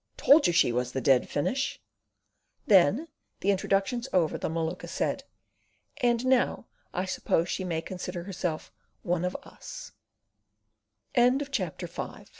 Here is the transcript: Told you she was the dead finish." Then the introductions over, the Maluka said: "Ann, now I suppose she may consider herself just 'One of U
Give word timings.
Told 0.17 0.47
you 0.47 0.53
she 0.53 0.71
was 0.71 0.93
the 0.93 0.99
dead 1.01 1.29
finish." 1.29 1.79
Then 2.65 3.07
the 3.41 3.51
introductions 3.51 4.09
over, 4.11 4.35
the 4.35 4.49
Maluka 4.49 4.87
said: 4.89 5.25
"Ann, 5.97 6.17
now 6.23 6.65
I 6.91 7.05
suppose 7.05 7.49
she 7.49 7.63
may 7.63 7.83
consider 7.83 8.23
herself 8.23 8.71
just 8.71 9.05
'One 9.05 9.23
of 9.23 9.37
U 9.45 9.57